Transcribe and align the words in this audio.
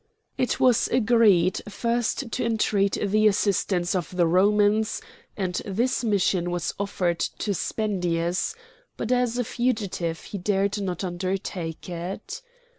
It 0.35 0.59
was 0.59 0.87
agreed 0.87 1.61
first 1.69 2.31
to 2.31 2.43
entreat 2.43 2.93
the 2.99 3.27
assistance 3.27 3.93
of 3.93 4.15
the 4.17 4.25
Romans, 4.25 4.99
and 5.37 5.53
this 5.63 6.03
mission 6.03 6.49
was 6.49 6.73
offered 6.79 7.19
to 7.19 7.53
Spendius, 7.53 8.55
but 8.97 9.11
as 9.11 9.37
a 9.37 9.43
fugitive 9.43 10.21
he 10.21 10.39
dared 10.39 10.81
not 10.81 11.03
undertake 11.03 11.87
it. 11.87 12.41